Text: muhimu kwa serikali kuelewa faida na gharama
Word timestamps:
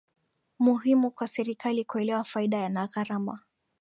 muhimu 0.59 1.11
kwa 1.11 1.27
serikali 1.27 1.83
kuelewa 1.85 2.23
faida 2.23 2.69
na 2.69 2.87
gharama 2.87 3.39